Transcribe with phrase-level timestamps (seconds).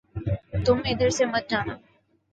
[0.65, 1.73] تم ادھر سے مت جانا